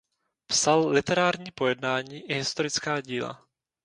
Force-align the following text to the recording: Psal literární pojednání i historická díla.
Psal 0.47 0.87
literární 0.89 1.51
pojednání 1.51 2.19
i 2.21 2.33
historická 2.33 3.01
díla. 3.01 3.45